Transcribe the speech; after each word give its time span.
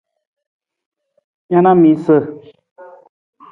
Na 1.49 1.59
na 1.63 1.71
miisa. 1.81 2.17